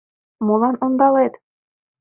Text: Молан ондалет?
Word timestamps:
Молан 0.45 0.75
ондалет? 0.85 1.33